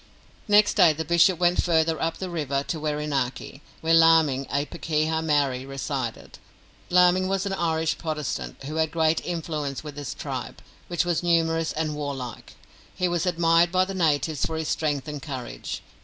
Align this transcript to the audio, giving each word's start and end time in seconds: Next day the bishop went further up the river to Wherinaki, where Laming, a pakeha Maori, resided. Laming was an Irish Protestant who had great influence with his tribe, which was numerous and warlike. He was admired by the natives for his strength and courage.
Next 0.47 0.73
day 0.73 0.93
the 0.93 1.05
bishop 1.05 1.37
went 1.37 1.61
further 1.61 2.01
up 2.01 2.17
the 2.17 2.31
river 2.31 2.63
to 2.63 2.79
Wherinaki, 2.79 3.61
where 3.81 3.93
Laming, 3.93 4.47
a 4.51 4.65
pakeha 4.65 5.21
Maori, 5.21 5.63
resided. 5.63 6.39
Laming 6.89 7.27
was 7.27 7.45
an 7.45 7.53
Irish 7.53 7.99
Protestant 7.99 8.63
who 8.63 8.77
had 8.77 8.89
great 8.89 9.23
influence 9.23 9.83
with 9.83 9.97
his 9.97 10.15
tribe, 10.15 10.63
which 10.87 11.05
was 11.05 11.21
numerous 11.21 11.71
and 11.71 11.93
warlike. 11.93 12.53
He 12.95 13.07
was 13.07 13.27
admired 13.27 13.71
by 13.71 13.85
the 13.85 13.93
natives 13.93 14.43
for 14.43 14.57
his 14.57 14.69
strength 14.69 15.07
and 15.07 15.21
courage. 15.21 15.83